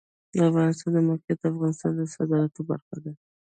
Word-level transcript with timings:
د 0.35 0.37
افغانستان 0.49 0.91
د 0.93 0.97
موقعیت 1.09 1.37
د 1.41 1.45
افغانستان 1.53 1.91
د 1.95 2.01
صادراتو 2.13 2.61
برخه 2.69 2.97
ده. 3.03 3.13